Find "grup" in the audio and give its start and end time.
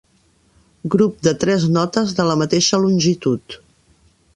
0.95-1.21